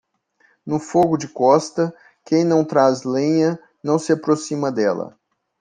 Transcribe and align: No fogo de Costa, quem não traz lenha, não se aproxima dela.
No 0.65 0.79
fogo 0.79 1.15
de 1.15 1.27
Costa, 1.27 1.93
quem 2.25 2.43
não 2.43 2.65
traz 2.65 3.03
lenha, 3.03 3.59
não 3.83 3.99
se 3.99 4.11
aproxima 4.11 4.71
dela. 4.71 5.15